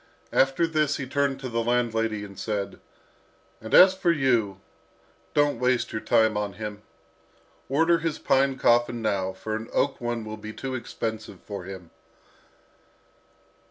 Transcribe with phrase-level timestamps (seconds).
[0.33, 2.79] After this he turned to the landlady, and said,
[3.61, 4.59] "And as for you,
[5.35, 6.81] don't waste your time on him.
[7.69, 11.91] Order his pine coffin now, for an oak one will be too expensive for him."